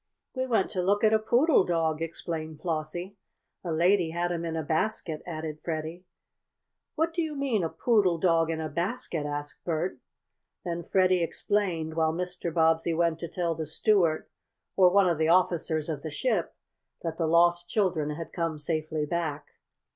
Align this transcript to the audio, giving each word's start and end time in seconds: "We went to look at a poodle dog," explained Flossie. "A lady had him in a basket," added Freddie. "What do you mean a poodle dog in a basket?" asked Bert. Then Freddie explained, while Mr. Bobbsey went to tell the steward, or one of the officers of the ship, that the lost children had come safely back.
"We 0.33 0.47
went 0.47 0.71
to 0.71 0.81
look 0.81 1.03
at 1.03 1.13
a 1.13 1.19
poodle 1.19 1.63
dog," 1.63 2.01
explained 2.01 2.59
Flossie. 2.59 3.17
"A 3.63 3.71
lady 3.71 4.09
had 4.09 4.31
him 4.31 4.43
in 4.45 4.55
a 4.55 4.63
basket," 4.63 5.21
added 5.27 5.59
Freddie. 5.63 6.05
"What 6.95 7.13
do 7.13 7.21
you 7.21 7.35
mean 7.35 7.63
a 7.63 7.69
poodle 7.69 8.17
dog 8.17 8.49
in 8.49 8.59
a 8.59 8.67
basket?" 8.67 9.27
asked 9.27 9.63
Bert. 9.63 9.99
Then 10.65 10.81
Freddie 10.83 11.21
explained, 11.21 11.93
while 11.93 12.13
Mr. 12.13 12.51
Bobbsey 12.51 12.95
went 12.95 13.19
to 13.19 13.27
tell 13.27 13.53
the 13.53 13.67
steward, 13.67 14.25
or 14.75 14.89
one 14.89 15.07
of 15.07 15.19
the 15.19 15.27
officers 15.29 15.87
of 15.87 16.01
the 16.01 16.09
ship, 16.09 16.55
that 17.03 17.19
the 17.19 17.27
lost 17.27 17.69
children 17.69 18.09
had 18.15 18.33
come 18.33 18.57
safely 18.57 19.05
back. 19.05 19.49